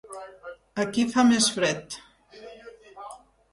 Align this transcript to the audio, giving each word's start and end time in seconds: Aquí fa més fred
Aquí 0.83 1.05
fa 1.11 1.27
més 1.33 1.51
fred 1.59 1.99